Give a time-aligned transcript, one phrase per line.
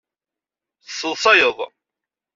[0.85, 1.57] Teṣṣeḍṣayeḍ.